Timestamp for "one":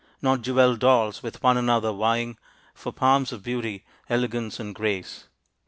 1.43-1.57